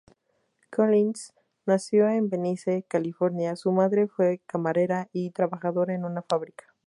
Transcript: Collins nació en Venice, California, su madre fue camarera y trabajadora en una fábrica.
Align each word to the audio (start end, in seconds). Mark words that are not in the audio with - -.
Collins 0.71 1.35
nació 1.67 2.09
en 2.09 2.27
Venice, 2.27 2.83
California, 2.87 3.55
su 3.55 3.71
madre 3.71 4.07
fue 4.07 4.41
camarera 4.47 5.07
y 5.13 5.29
trabajadora 5.29 5.93
en 5.93 6.05
una 6.05 6.23
fábrica. 6.23 6.75